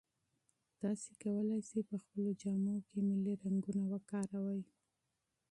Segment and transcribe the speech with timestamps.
[0.79, 4.61] تاسي کولای شئ په خپلو جامو کې ملي رنګونه وکاروئ.